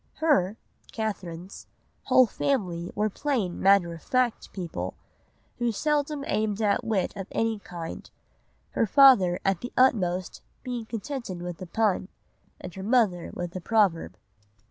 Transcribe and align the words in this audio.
"Her 0.15 0.57
[Catherine's] 0.91 1.67
whole 2.05 2.25
family 2.25 2.89
were 2.95 3.07
plain 3.07 3.61
matter 3.61 3.93
of 3.93 4.01
fact 4.01 4.51
people, 4.51 4.95
who 5.59 5.71
seldom 5.71 6.23
aimed 6.25 6.59
at 6.59 6.83
wit 6.83 7.15
of 7.15 7.27
any 7.31 7.59
kind; 7.59 8.09
her 8.71 8.87
father 8.87 9.39
at 9.45 9.61
the 9.61 9.71
utmost 9.77 10.41
being 10.63 10.87
contented 10.87 11.43
with 11.43 11.61
a 11.61 11.67
pun, 11.67 12.07
and 12.59 12.73
her 12.73 12.81
mother 12.81 13.29
with 13.35 13.55
a 13.55 13.61
proverb." 13.61 14.17